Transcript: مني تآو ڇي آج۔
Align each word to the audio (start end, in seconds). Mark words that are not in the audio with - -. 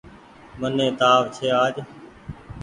مني 0.59 0.87
تآو 0.99 1.21
ڇي 1.35 1.47
آج۔ 1.63 1.75